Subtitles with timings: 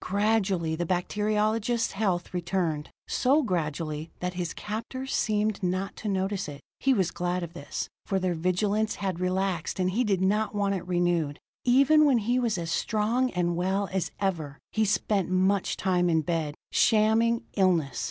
[0.03, 6.59] Gradually the bacteriologist's health returned so gradually that his captors seemed not to notice it.
[6.79, 10.73] He was glad of this, for their vigilance had relaxed, and he did not want
[10.73, 11.37] it renewed.
[11.65, 16.21] Even when he was as strong and well as ever, he spent much time in
[16.21, 17.99] bed, shamming illness.